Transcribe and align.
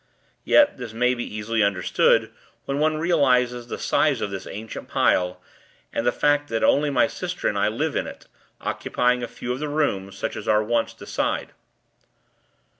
Yet, 0.43 0.77
this 0.79 0.93
may 0.93 1.13
be 1.13 1.25
easily 1.31 1.61
understood, 1.61 2.31
when 2.65 2.79
one 2.79 2.97
realizes 2.97 3.67
the 3.67 3.77
size 3.77 4.19
of 4.19 4.31
this 4.31 4.47
ancient 4.47 4.87
pile, 4.87 5.39
and 5.93 6.07
the 6.07 6.11
fact 6.11 6.49
that 6.49 6.63
only 6.63 6.89
my 6.89 7.03
old 7.03 7.11
sister 7.11 7.47
and 7.47 7.55
I 7.55 7.67
live 7.67 7.95
in 7.95 8.07
it, 8.07 8.25
occupying 8.59 9.21
a 9.21 9.27
few 9.27 9.53
of 9.53 9.59
the 9.59 9.69
rooms, 9.69 10.17
such 10.17 10.35
as 10.35 10.47
our 10.47 10.63
wants 10.63 10.95
decide. 10.95 11.51